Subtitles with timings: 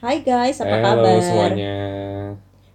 [0.00, 1.20] Hai guys, apa Halo kabar?
[1.20, 1.76] semuanya.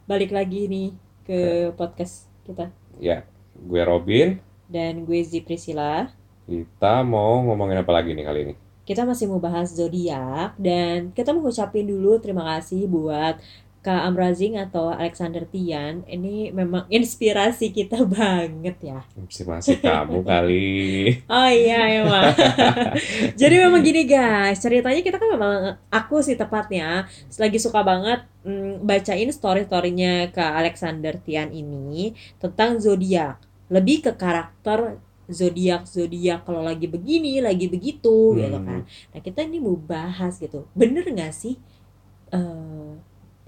[0.06, 0.90] Balik lagi nih
[1.26, 1.40] ke
[1.74, 2.70] podcast kita
[3.02, 3.26] Ya,
[3.58, 4.38] gue Robin.
[4.66, 6.10] dan gue Zi Priscilla.
[6.46, 8.54] Kita mau ngomongin apa lagi nih kali ini?
[8.86, 13.42] Kita masih mau bahas zodiak dan kita mau ngucapin dulu terima kasih buat
[13.86, 16.02] Kak Amrazing atau Alexander Tian.
[16.10, 19.06] Ini memang inspirasi kita banget ya.
[19.46, 20.74] Masih kamu kali.
[21.30, 22.34] Oh iya emang.
[23.40, 25.56] Jadi memang gini guys, ceritanya kita kan memang
[25.94, 27.06] aku sih tepatnya
[27.38, 33.38] lagi suka banget mm, bacain story-storynya ke Alexander Tian ini tentang zodiak.
[33.70, 38.66] Lebih ke karakter zodiak zodiak kalau lagi begini, lagi begitu gitu Hmm.
[38.66, 38.82] kan.
[38.86, 40.66] Nah, kita ini mau bahas gitu.
[40.74, 41.58] Bener nggak sih
[42.30, 42.92] eh,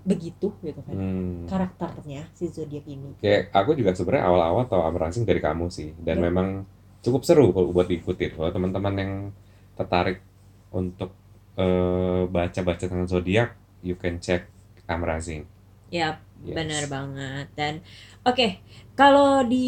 [0.08, 1.44] begitu gitu kan Hmm.
[1.52, 3.12] karakternya si zodiak ini?
[3.20, 6.32] Kayak aku juga sebenarnya awal-awal tahu Amrazing dari kamu sih, dan Ya.
[6.32, 6.64] memang
[7.04, 8.40] cukup seru kalau buat diikutin.
[8.40, 9.14] Kalau teman-teman yang
[9.76, 10.24] tertarik
[10.72, 11.12] untuk
[11.58, 14.46] eh, baca-baca tentang zodiak, you can check
[14.86, 15.50] Amrazing.
[15.90, 16.54] Ya, Yes.
[16.54, 17.48] Benar banget.
[17.58, 17.74] Dan
[18.21, 18.62] oke,
[18.94, 19.66] kalau di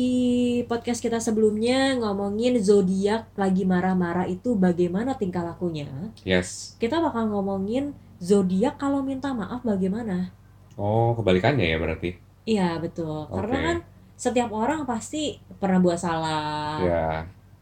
[0.70, 5.90] podcast kita sebelumnya ngomongin zodiak lagi marah-marah itu bagaimana tingkah lakunya,
[6.22, 6.78] Yes.
[6.78, 10.32] kita bakal ngomongin zodiak kalau minta maaf bagaimana.
[10.76, 12.16] Oh, kebalikannya ya berarti.
[12.48, 13.28] Iya, betul.
[13.28, 13.66] Karena Oke.
[13.68, 13.78] kan
[14.20, 16.80] setiap orang pasti pernah buat salah.
[16.84, 17.08] Ya,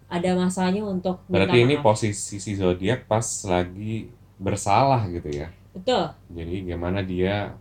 [0.07, 1.85] Ada masanya untuk minta berarti ini maaf.
[1.93, 4.07] posisi si zodiak pas lagi
[4.39, 5.49] bersalah gitu ya.
[5.75, 6.09] Betul.
[6.33, 7.53] Jadi gimana dia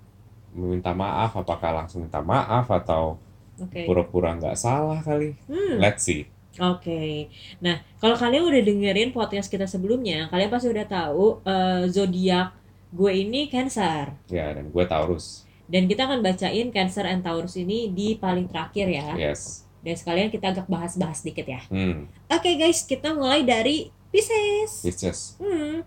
[0.56, 3.20] meminta maaf, apakah langsung minta maaf atau
[3.60, 3.84] Oke.
[3.84, 5.36] pura-pura nggak salah kali?
[5.50, 5.76] Hmm.
[5.82, 6.28] Let's see.
[6.56, 7.28] Oke,
[7.60, 12.56] nah kalau kalian udah dengerin podcast kita sebelumnya, kalian pasti udah tahu eh, zodiak
[12.96, 14.16] gue ini Cancer.
[14.32, 15.44] Ya, dan gue Taurus.
[15.68, 19.12] Dan kita akan bacain Cancer and Taurus ini di paling terakhir ya.
[19.14, 19.68] Yes.
[19.84, 21.60] Dan sekalian kita agak bahas-bahas dikit ya.
[21.68, 24.80] Hmm, Oke guys, kita mulai dari Pisces.
[24.80, 25.20] Pisces.
[25.36, 25.84] Hmm.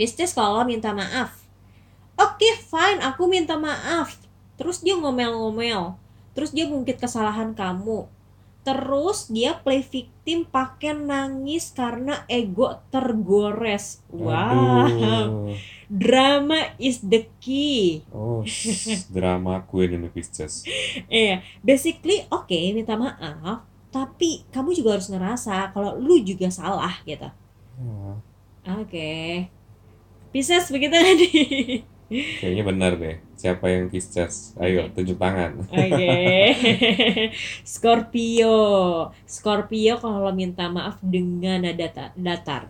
[0.00, 1.36] Pisces kalau minta maaf.
[2.16, 4.16] Oke, fine, aku minta maaf.
[4.56, 5.96] Terus dia ngomel-ngomel.
[6.32, 8.08] Terus dia ngungkit kesalahan kamu.
[8.60, 14.04] Terus dia play victim pakai nangis karena ego tergores.
[14.12, 14.36] Wow.
[14.36, 15.56] Aduh.
[15.90, 18.04] Drama is the key.
[18.14, 18.46] Oh,
[19.10, 20.62] drama queen ini Pisces.
[21.10, 27.26] Iya, basically oke minta maaf, tapi kamu juga harus ngerasa kalau lu juga salah gitu.
[27.80, 29.48] Ya, Oke.
[30.30, 31.32] Pisces begitu tadi.
[32.10, 33.16] Kayaknya benar deh.
[33.38, 34.52] Siapa yang Pisces?
[34.58, 35.62] Ayo, tunjuk tangan.
[35.70, 36.18] Oke.
[37.72, 38.58] Scorpio.
[39.24, 42.68] Scorpio kalau minta maaf dengan nada ta- datar.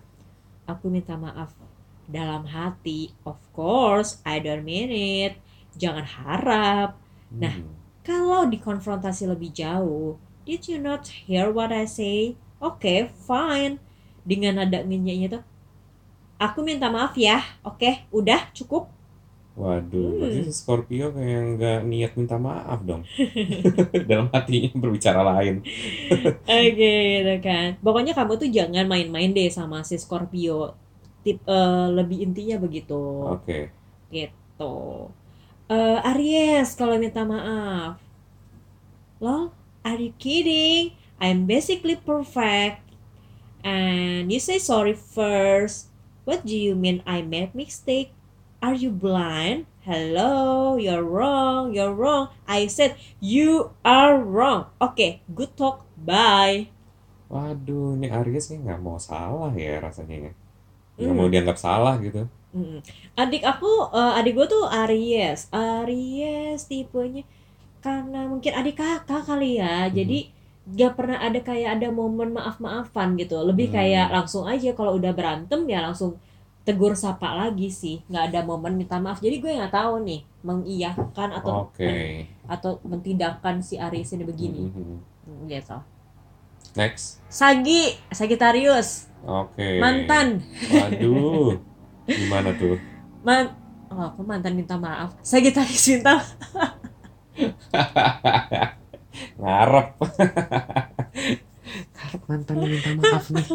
[0.68, 1.56] Aku minta maaf
[2.04, 3.16] dalam hati.
[3.24, 5.40] Of course, I don't mean it.
[5.74, 7.00] Jangan harap.
[7.32, 7.56] Nah.
[7.56, 7.80] Hmm.
[8.00, 10.16] Kalau dikonfrontasi lebih jauh,
[10.48, 12.34] did you not hear what I say?
[12.58, 13.78] Oke, fine.
[14.24, 15.42] Dengan nada minyaknya tuh,
[16.40, 17.44] aku minta maaf ya.
[17.64, 18.99] Oke, udah cukup.
[19.58, 20.18] Waduh, Hmm.
[20.22, 23.02] berarti si Scorpio kayak nggak niat minta maaf dong.
[24.10, 25.60] Dalam hatinya berbicara lain.
[26.48, 27.76] Oke, gitu kan.
[27.82, 30.78] Pokoknya kamu tuh jangan main-main deh sama si Scorpio.
[31.20, 32.96] Tip eh, lebih intinya begitu.
[33.28, 33.68] Oke.
[34.08, 34.74] Gitu.
[35.68, 38.00] Eh, Aries kalau minta maaf.
[39.20, 39.52] Lol,
[39.84, 40.96] are you kidding?
[41.20, 42.80] I'm basically perfect.
[43.60, 45.92] And you say sorry first.
[46.24, 48.16] What do you mean I made mistake?
[48.60, 49.64] Are you blind?
[49.88, 52.28] Hello, you're wrong, you're wrong.
[52.44, 54.68] I said you are wrong.
[54.76, 55.88] Oke, good talk.
[55.96, 56.68] Bye.
[57.32, 60.32] Waduh, ini Aries kayak nggak mau salah ya rasanya ya.
[61.00, 61.16] Nggak Hmm.
[61.16, 62.28] mau dianggap salah gitu.
[62.52, 62.82] Mm.
[63.16, 65.48] Adik aku, eh, adik gue tuh Aries.
[65.54, 67.24] Aries tipenya
[67.80, 69.88] karena mungkin adik kakak kali ya.
[69.88, 69.94] Hmm.
[69.96, 70.18] Jadi
[70.70, 73.40] gak pernah ada kayak ada momen maaf-maafan gitu.
[73.40, 73.76] Lebih Hmm.
[73.80, 76.20] kayak langsung aja kalau udah berantem ya langsung
[76.70, 77.98] tegur sapa lagi sih.
[78.06, 79.18] Nggak ada momen minta maaf.
[79.18, 82.24] Jadi gue nggak tahu nih mengiyakan atau Oke.
[82.46, 84.70] atau mentidakkan si Aries ini begini.
[84.70, 84.94] Mhm.
[85.26, 85.76] Hmm, Gitu.
[86.72, 87.18] Next.
[87.26, 89.82] Sagi, Sagittarius, Oke.
[89.82, 90.38] mantan,
[90.70, 91.58] Waduh.
[92.06, 92.78] Gimana tuh?
[93.20, 93.50] man,
[93.90, 95.18] oh, aku mantan minta maaf.
[95.20, 96.22] Sagittarius minta
[99.40, 99.88] Ngarep.
[101.90, 103.46] Ngarep mantannya minta maaf nih.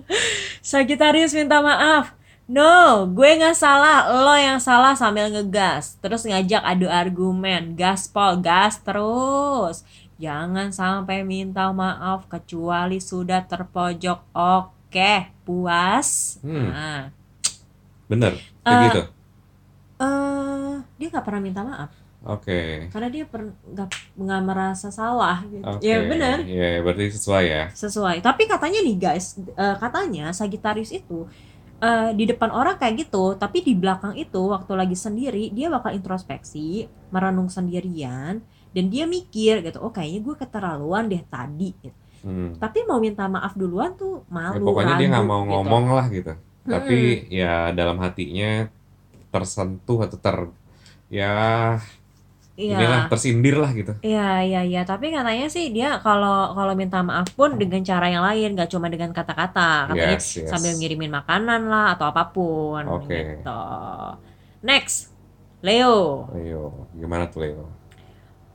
[0.70, 2.14] Sagittarius minta maaf.
[2.44, 5.96] No, gue nggak salah, lo yang salah sambil ngegas.
[5.96, 9.80] Terus ngajak adu argumen, gaspol, gas terus.
[10.20, 14.20] Jangan sampai minta maaf kecuali sudah terpojok.
[14.36, 16.36] Oke, puas.
[16.44, 16.68] Hmm.
[16.68, 17.02] Nah,
[18.04, 18.36] Bener.
[18.60, 19.02] Kayak Eh, gitu.
[19.98, 21.90] eh, dia nggak pernah minta maaf
[22.24, 22.88] Oke.
[22.88, 25.40] karena dia per- nggak nggak merasa salah.
[25.44, 25.64] Gitu.
[25.64, 25.80] Oke.
[25.80, 26.44] Ya benar.
[26.44, 27.64] Iya, berarti sesuai ya.
[27.72, 28.20] sesuai.
[28.20, 31.24] Tapi katanya nih guys, eh, katanya Sagittarius itu
[31.80, 35.94] eh, di depan orang kayak gitu, tapi di belakang itu waktu lagi sendiri dia bakal
[35.94, 38.42] introspeksi, merenung sendirian,
[38.74, 41.70] dan dia mikir gitu, oh kayaknya gue keterlaluan deh tadi.
[41.78, 41.96] Gitu.
[42.24, 42.56] Hmm.
[42.56, 45.52] Tapi mau minta maaf duluan tuh Ya, malu, pokoknya dia ragu nggak mau gitu.
[45.52, 46.32] ngomong lah gitu.
[46.64, 48.72] Tapi ya dalam hatinya
[49.28, 50.36] tersentuh atau ter
[51.12, 51.34] ya
[52.54, 52.78] Iya.
[52.78, 53.92] inilah tersindir lah gitu.
[53.98, 54.80] Iya, iya, iya.
[54.86, 58.86] Tapi katanya sih dia kalau kalau minta maaf pun dengan cara yang lain, gak cuma
[58.86, 59.90] dengan kata-kata.
[59.90, 60.50] Katanya Yes, yes.
[60.54, 63.42] sambil ngirimin makanan lah atau apa pun Oke.
[63.42, 63.60] gitu.
[64.62, 65.10] Next,
[65.66, 67.66] Leo, Ayo, gimana tuh Leo?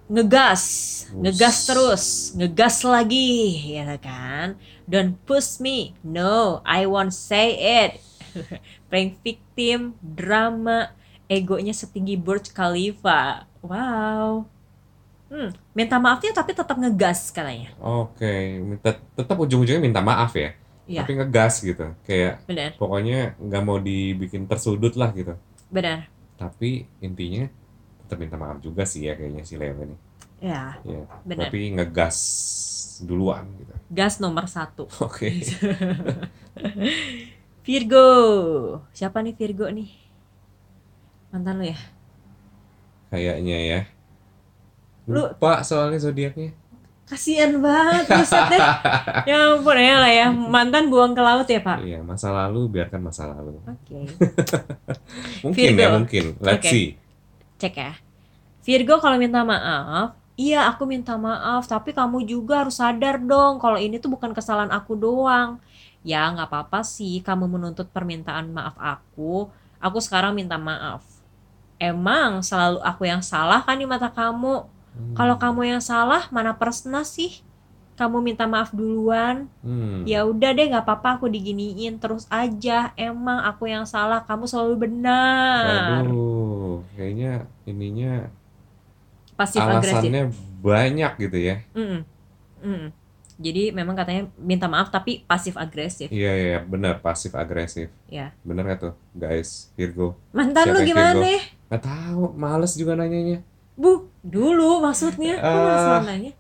[0.09, 0.63] ngegas,
[1.05, 1.13] Us.
[1.13, 2.03] ngegas terus,
[2.33, 3.29] ngegas lagi,
[3.77, 4.57] ya kan?
[4.89, 8.01] Don't push me, no, I won't say it.
[8.89, 10.89] Prank victim, drama,
[11.29, 13.45] egonya setinggi Burj Khalifa.
[13.61, 14.49] Wow.
[15.29, 17.69] Hmm, minta maafnya tapi tetap ngegas katanya.
[17.77, 20.57] Oke, minta tetap ujung-ujungnya minta maaf ya.
[20.89, 21.05] Iya.
[21.05, 21.93] Tapi ngegas gitu.
[22.01, 25.37] Kayak Benar, pokoknya nggak mau dibikin tersudut lah gitu.
[25.69, 26.09] benar.
[26.33, 27.45] Tapi intinya
[28.01, 29.93] tetap minta maaf juga sih ya kayaknya si Leo ini.
[30.41, 31.51] Ya, Ya, benar.
[31.51, 32.17] tapi ngegas
[33.05, 33.75] duluan gitu.
[33.93, 34.89] Gas nomor satu.
[34.97, 35.29] Oke.
[37.67, 38.07] Virgo.
[38.95, 39.89] Siapa nih Virgo nih?
[41.29, 41.79] Mantan lu ya?
[43.09, 43.79] Kayaknya ya.
[45.09, 46.53] Lu- Lupa soalnya zodiaknya.
[47.09, 48.61] Kasian banget, buset deh.
[49.29, 50.29] Ya ampun ya lah ya.
[50.29, 51.81] Mantan buang ke laut ya, Pak?
[51.81, 53.57] Iya, masa lalu biarkan masa lalu.
[53.65, 53.97] Oke.
[55.45, 55.81] Mungkin Virgo.
[55.81, 56.23] ya, mungkin.
[56.37, 56.69] Let's Oke.
[56.69, 56.87] see.
[57.57, 57.93] Cek ya.
[58.61, 63.81] Virgo kalau minta maaf, iya aku minta maaf, tapi kamu juga harus sadar dong kalau
[63.81, 65.57] ini tuh bukan kesalahan aku doang.
[66.05, 69.49] Ya nggak apa-apa sih kamu menuntut permintaan maaf aku,
[69.81, 71.01] aku sekarang minta maaf.
[71.79, 74.67] Emang selalu aku yang salah kan di mata kamu?
[74.67, 75.15] Hmm.
[75.15, 77.39] Kalau kamu yang salah, mana pernah sih?
[77.95, 79.47] Kamu minta maaf duluan.
[79.63, 80.03] Hmm.
[80.03, 82.91] Ya udah deh, nggak apa-apa aku diginiin terus aja.
[82.99, 86.03] Emang aku yang salah, kamu selalu benar.
[86.03, 88.27] Waduh, kayaknya ininya
[89.39, 89.95] Pasif agresif.
[90.03, 90.23] alasannya
[90.59, 91.63] banyak gitu ya.
[91.71, 92.03] Mm-mm.
[92.59, 92.91] Mm-mm.
[93.39, 96.11] Jadi memang katanya minta maaf tapi pasif agresif.
[96.11, 97.87] Iya, iya, iya, benar pasif agresif.
[98.11, 98.35] Ya.
[98.43, 99.71] Bener gak tuh, guys?
[99.79, 100.19] Virgo.
[100.35, 101.15] Mantan Siapa lu gimana?
[101.15, 101.23] Virgo?
[101.71, 103.39] Gak tahu, males juga nanyanya.
[103.79, 105.39] Bu, dulu maksudnya.
[105.39, 106.31] Kok males nanya?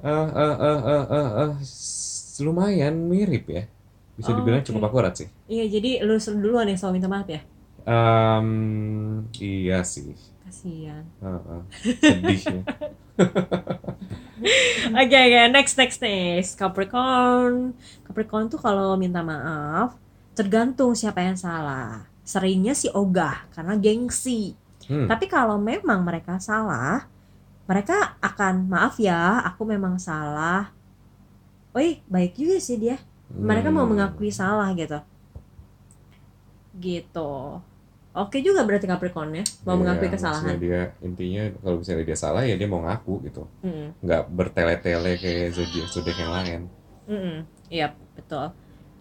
[0.00, 3.68] Eh, eh, eh, eh, eh, eh, s- lumayan mirip ya.
[4.16, 4.68] Bisa Oh, dibilang oke.
[4.72, 5.28] cukup akurat sih.
[5.44, 7.44] Iya, jadi lu duluan yang selalu minta maaf ya?
[7.84, 8.48] Em,
[9.36, 10.16] iya sih.
[10.40, 11.04] Kasihan.
[11.20, 11.60] Heeh.
[12.00, 12.62] Sedih ya.
[15.00, 16.60] Oke, oke, next, next, next.
[16.60, 17.72] Capricorn.
[18.04, 19.96] Capricorn tuh kalau minta maaf,
[20.36, 22.04] tergantung siapa yang salah.
[22.20, 24.52] Seringnya sih ogah, karena gengsi.
[24.86, 25.08] Hmm.
[25.08, 27.08] Tapi kalau memang mereka salah,
[27.64, 30.70] mereka akan maaf ya, aku memang salah.
[31.72, 33.00] Wih, baik juga sih dia.
[33.32, 33.96] Mereka mau Hmm.
[33.96, 35.00] mengakui salah gitu.
[36.76, 37.32] Gitu.
[38.16, 40.56] Oke juga berarti Capricorn ya, mau Iya, mengakui kesalahan.
[40.56, 43.44] dia intinya kalau misalnya dia salah ya dia mau ngaku gitu.
[43.60, 46.60] Mm-mm, Nggak bertele-tele kayak zodiak zodiak yang lain.
[47.06, 47.36] mm-mm.
[47.68, 48.56] Iya, betul.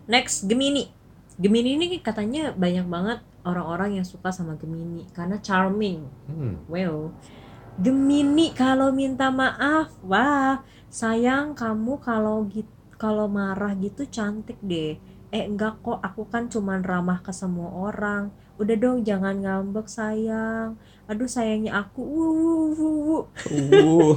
[0.05, 0.91] Next, Gemini.
[1.39, 6.03] Gemini ini katanya banyak banget orang-orang yang suka sama Gemini karena charming.
[6.27, 6.59] Hmm.
[6.67, 7.15] Wow.
[7.75, 14.95] Gemini kalau minta maaf, wah, sayang kamu kalau gitu kalau marah gitu cantik deh.
[15.35, 18.31] Eh enggak kok, aku kan cuman ramah ke semua orang.
[18.55, 20.79] Udah dong jangan ngambek sayang.
[21.05, 22.01] Aduh sayangnya aku.
[22.01, 23.23] Wuh, wuh, wuh.
[23.51, 24.13] Uh.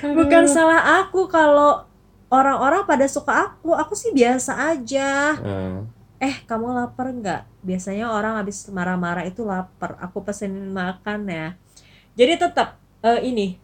[0.18, 1.84] Bukan salah aku kalau
[2.32, 3.76] orang-orang pada suka aku.
[3.76, 5.36] Aku sih biasa aja.
[5.38, 5.78] Eh,
[6.20, 7.64] Eh, kamu lapar nggak?
[7.64, 9.96] Biasanya orang habis marah-marah itu lapar.
[10.04, 11.56] Aku pesenin makan ya.
[12.12, 13.56] Jadi tetap eh, ini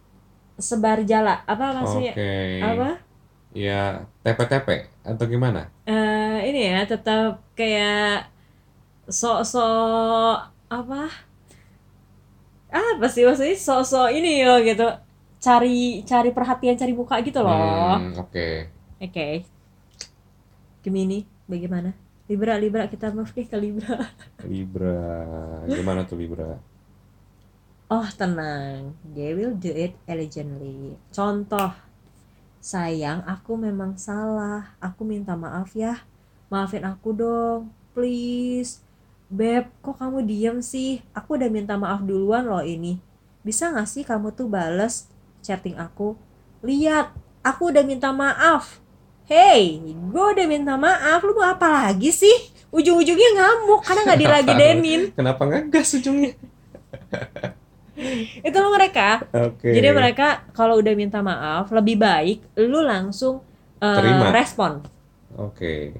[0.57, 1.45] sebar jala.
[1.45, 2.17] Apa maksudnya?
[2.17, 2.33] Oke.
[2.65, 2.89] Apa?
[3.53, 5.69] Ya tepe-tepe atau gimana?
[5.85, 8.25] Eh, ini ya tetap kayak
[9.07, 10.37] sok-sok
[10.67, 11.01] apa?
[12.67, 14.87] Apa sih maksudnya sok-sok ini loh gitu.
[15.39, 17.95] Cari cari perhatian, cari muka gitu loh.
[17.95, 18.67] Hmm, Oke.
[18.99, 19.47] Oke.
[20.83, 21.91] Gemini, bagaimana?
[22.27, 24.11] Libra, Libra kita move ke Libra.
[24.43, 24.99] Libra.
[25.63, 26.59] Gimana tuh Libra?
[27.87, 30.99] Oh tenang, they will do it elegantly.
[31.07, 31.71] Contoh,
[32.59, 36.03] sayang aku memang salah, aku minta maaf ya,
[36.51, 38.83] maafin aku dong, please.
[39.27, 41.03] Beb, kok kamu diem sih?
[41.11, 42.95] Aku udah minta maaf duluan loh ini.
[43.43, 45.11] Bisa gak sih kamu tuh bales
[45.43, 46.15] chatting aku?
[46.63, 47.11] Lihat,
[47.43, 48.79] aku udah minta maaf.
[49.27, 52.55] Hey, gue udah minta maaf, lu mau apa lagi sih?
[52.71, 55.01] Ujung-ujungnya ngamuk karena gak dilagedenin.
[55.11, 56.31] Kenapa ngegas ujungnya?
[58.47, 59.27] Itu loh mereka.
[59.35, 59.75] Oke.
[59.75, 63.43] Jadi mereka kalau udah minta maaf lebih baik lu langsung
[63.83, 64.31] uh, Terima.
[64.31, 64.87] respon.
[65.35, 65.99] Oke.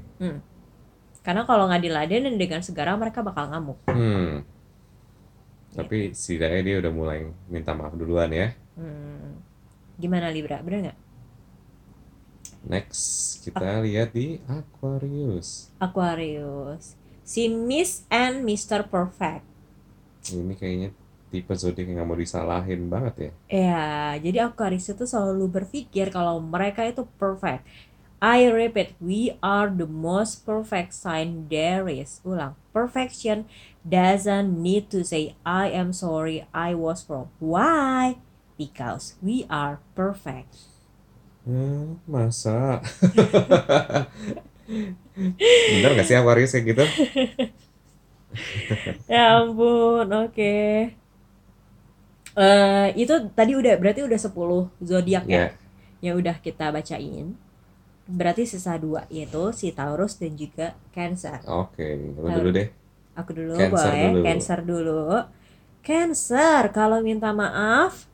[1.28, 3.84] Karena kalau nggak diladenin dengan segera mereka bakal ngamuk.
[3.92, 4.48] Hmm.
[5.76, 8.56] Tapi setidaknya dia udah mulai minta maaf duluan ya.
[8.80, 9.36] Hmm.
[10.00, 10.64] Gimana Libra?
[10.64, 11.00] Bener nggak?
[12.64, 13.04] Next
[13.44, 15.68] kita lihat di Aquarius.
[15.84, 16.96] Aquarius.
[17.28, 18.88] Si Miss and Mr.
[18.88, 19.44] Perfect.
[20.32, 20.96] Ini kayaknya
[21.28, 23.32] tipe zodiak yang nggak mau disalahin banget ya.
[23.52, 23.88] Ya,
[24.24, 27.68] jadi Aquarius itu selalu berpikir kalau mereka itu perfect.
[28.22, 32.22] I repeat, we are the most perfect sign there is.
[32.26, 33.46] Ulang, perfection
[33.86, 37.30] doesn't need to say I am sorry, I was wrong.
[37.38, 38.18] Why?
[38.58, 40.50] Because we are perfect.
[41.46, 42.82] Hmm, masa?
[45.72, 46.84] Bener gak sih Aquarius kayak gitu?
[49.08, 50.54] Ya ampun, oke.
[52.38, 55.46] Eh, itu tadi udah berarti udah 10 zodiak ya Ya,
[56.06, 57.34] yang udah kita bacain.
[58.08, 61.44] Berarti sisa dua yaitu si Taurus dan juga Cancer.
[61.44, 61.88] oke.
[62.16, 62.68] Lu dulu deh.
[63.20, 64.24] Aku dulu Cancer boleh, dulu.
[64.24, 65.04] Cancer dulu.
[65.84, 68.08] Cancer, kalau minta maaf,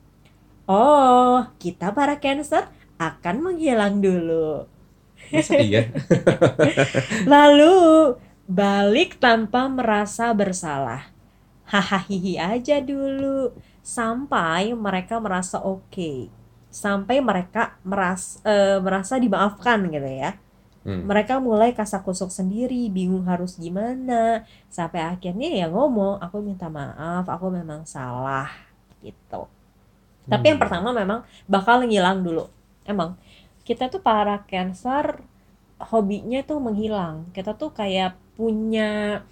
[0.66, 4.66] oh kita para Cancer akan menghilang dulu.
[5.34, 5.90] Masa iya?
[7.34, 7.74] Lalu
[8.46, 11.10] balik tanpa merasa bersalah.
[11.64, 16.30] Hahaha aja dulu sampai mereka merasa oke.
[16.74, 20.34] Sampai mereka meras, eh, merasa dimaafkan gitu ya.
[20.84, 21.06] Hmm.
[21.08, 24.44] Mereka mulai kasak kusuk sendiri, bingung harus gimana.
[24.68, 28.50] Sampai akhirnya ya ngomong, aku minta maaf, aku memang salah
[29.00, 29.48] gitu.
[30.28, 30.66] Tapi yang Hmm.
[30.66, 32.50] pertama memang bakal ngilang dulu.
[32.84, 33.16] Emang
[33.64, 35.24] kita tuh para cancer
[35.80, 37.32] hobinya tuh menghilang.
[37.32, 39.24] Kita tuh kayak punya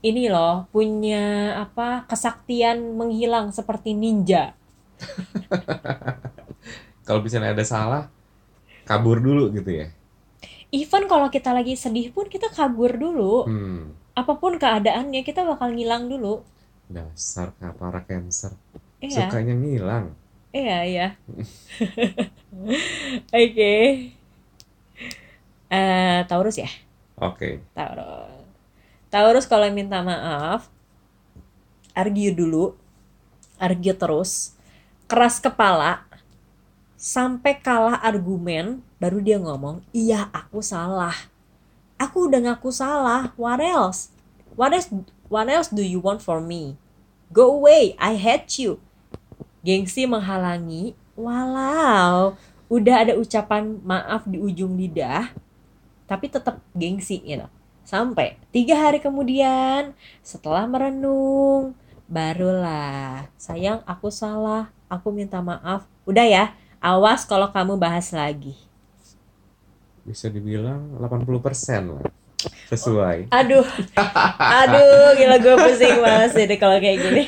[0.00, 4.56] ini loh, punya apa kesaktian menghilang seperti ninja.
[7.06, 8.06] Kalau misalnya ada salah,
[8.86, 9.90] kabur dulu gitu ya.
[10.70, 13.50] Even kalau kita lagi sedih pun kita kabur dulu.
[13.50, 13.90] Hmm.
[14.14, 16.46] Apa pun keadaannya kita bakal ngilang dulu.
[16.86, 18.54] Dasar para cancer.
[19.02, 19.26] Iya.
[19.26, 20.14] Sukanya ngilang.
[20.54, 21.08] Iya, iya.
[23.34, 23.74] Oke.
[25.70, 26.70] Eh, Taurus ya?
[27.18, 27.62] Oke.
[27.74, 28.42] Taurus.
[29.10, 30.70] Taurus kalau minta maaf,
[31.94, 32.78] argue dulu,
[33.58, 34.54] argue terus,
[35.10, 36.06] keras kepala,
[36.94, 41.26] sampai kalah argumen, baru dia ngomong, iya aku salah.
[41.98, 44.14] Aku udah ngaku salah, what else?
[44.54, 44.86] What else,
[45.26, 46.78] what else do you want for me?
[47.34, 48.78] Go away, I hate you.
[49.66, 52.38] Gengsi menghalangi, walau
[52.70, 55.34] udah ada ucapan maaf di ujung lidah,
[56.06, 57.50] tapi tetap gengsi gitu.
[57.82, 59.90] Sampai tiga hari kemudian,
[60.22, 61.74] setelah merenung,
[62.10, 65.86] barulah sayang aku salah, aku minta maaf.
[66.02, 66.44] Udah ya,
[66.82, 68.58] awas kalau kamu bahas lagi.
[70.02, 71.30] Bisa dibilang 80%
[71.86, 72.04] lah.
[72.66, 73.30] Sesuai.
[73.30, 73.62] Aduh,
[74.34, 77.24] aduh, gila gue pusing banget sih kalau kayak gini.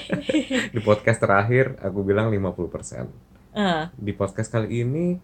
[0.73, 3.07] Di podcast terakhir aku bilang 50%.
[3.53, 5.21] Ah, Di podcast kali ini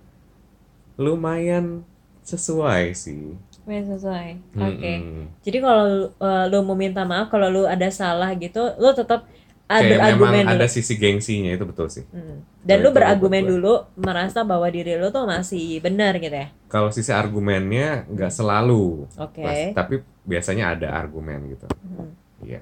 [1.01, 1.83] lumayan
[2.21, 3.33] sesuai sih.
[3.65, 4.29] main sesuai.
[4.57, 4.93] Oke.
[4.97, 5.25] Mm-mm.
[5.45, 9.29] Jadi kalau uh, lu mau minta maaf, kalau lu ada salah gitu, lu tetap
[9.69, 10.53] Kayak memang dulu.
[10.57, 12.01] ada sisi gengsinya itu betul sih.
[12.09, 12.41] Mm.
[12.65, 13.51] Dan lu berargumen gue.
[13.53, 16.49] dulu, merasa bahwa diri lu tuh masih benar gitu ya.
[16.67, 19.45] Kalau sisi argumennya nggak selalu, Oke.
[19.45, 21.69] Pas- tapi biasanya ada argumen gitu.
[21.85, 22.11] Mm.
[22.49, 22.61] Iya,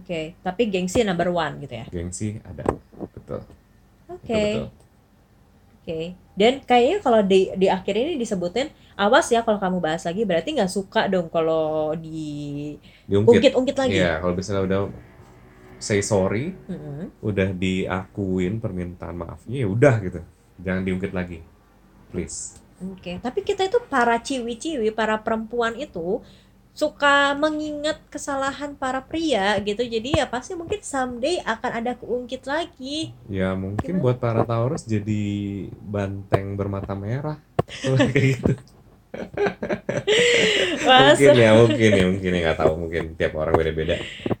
[0.00, 1.86] Oke, tapi gengsi number one gitu ya.
[1.92, 2.64] gengsi ada,
[3.12, 3.40] betul.
[4.06, 4.66] Oke, Betul, betul.
[5.76, 6.00] oke.
[6.36, 10.52] Dan kayaknya kalau di di akhir ini disebutin awas ya kalau kamu bahas lagi berarti
[10.52, 13.52] nggak suka dong kalau di Diungkit.
[13.52, 13.96] ungkit-ungkit lagi.
[13.98, 14.80] Iya, kalau misalnya udah
[15.78, 17.12] say sorry, Mm-mm.
[17.20, 20.20] udah diakuin permintaan maafnya ya udah gitu.
[20.60, 21.40] Jangan diungkit lagi.
[22.12, 22.56] Please.
[22.76, 26.20] Oke, tapi kita itu para ciwi-ciwi, para perempuan itu
[26.76, 29.80] suka mengingat kesalahan para pria gitu.
[29.80, 33.16] Jadi ya pasti mungkin someday akan ada keungkit lagi.
[33.32, 34.02] Ya mungkin Gimana?
[34.04, 35.24] buat para Taurus jadi
[35.80, 37.40] banteng bermata merah.
[37.82, 38.52] Kayak gitu.
[40.86, 41.18] Masa?
[41.18, 43.96] Mungkin ya, mungkin ya, mungkin ya nggak tahu mungkin tiap orang beda-beda.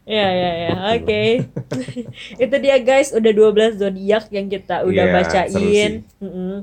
[0.06, 1.22] Ya ya ya, oke.
[2.44, 5.92] Itu dia guys, udah 12 zodiak yang kita udah Iya, seru bacain.
[6.06, 6.22] sih.
[6.22, 6.54] Mm-mm.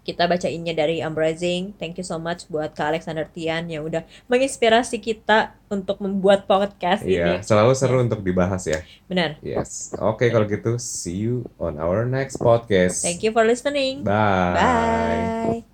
[0.00, 1.76] Kita bacainnya dari Amazing.
[1.76, 4.00] Thank you so much buat Kak Alexander Tian yang udah
[4.32, 7.20] menginspirasi kita untuk membuat podcast ini.
[7.20, 8.80] Iya, selalu seru untuk dibahas ya.
[9.06, 9.36] Benar.
[9.44, 9.92] Yes.
[10.00, 13.04] Oke kalau gitu, see you on our next podcast.
[13.04, 14.00] Thank you for listening.
[14.00, 14.56] Bye.
[14.56, 15.69] Bye.